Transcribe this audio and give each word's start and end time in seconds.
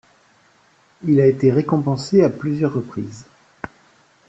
Il 1.03 1.19
a 1.21 1.27
été 1.27 1.51
récompensé 1.51 2.23
à 2.23 2.31
plusieurs 2.31 2.73
reprises. 2.73 3.27